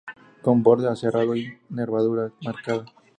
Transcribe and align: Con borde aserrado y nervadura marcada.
Con 0.41 0.63
borde 0.63 0.89
aserrado 0.89 1.35
y 1.35 1.59
nervadura 1.69 2.31
marcada. 2.43 2.85